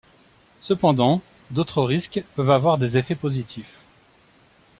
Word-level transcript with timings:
Cependant, 0.61 1.21
d’autres 1.51 1.83
risques 1.83 2.23
peuvent 2.33 2.49
avoir 2.49 2.79
des 2.79 2.97
effets 2.97 3.13
positifs. 3.13 3.83